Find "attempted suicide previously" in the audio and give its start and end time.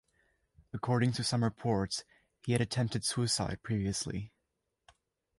2.61-4.31